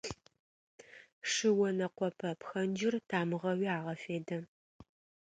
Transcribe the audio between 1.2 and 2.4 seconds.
Шы онэкъопэ